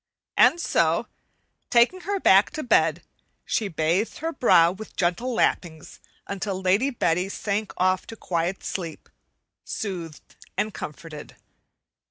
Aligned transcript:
And 0.35 0.59
so, 0.59 1.05
taking 1.69 2.01
her 2.01 2.19
back 2.19 2.49
to 2.53 2.63
bed, 2.63 3.03
she 3.45 3.67
"bathed 3.67 4.17
her 4.17 4.33
brow" 4.33 4.71
with 4.71 4.95
gentle 4.95 5.31
lappings 5.31 5.99
until 6.25 6.59
Lady 6.59 6.89
Betty 6.89 7.29
sank 7.29 7.71
off 7.77 8.07
to 8.07 8.15
quiet 8.15 8.63
sleep, 8.63 9.09
soothed 9.63 10.37
and 10.57 10.73
comforted. 10.73 11.35